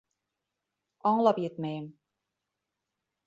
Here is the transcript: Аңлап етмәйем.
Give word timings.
Аңлап 1.09 1.41
етмәйем. 1.43 1.85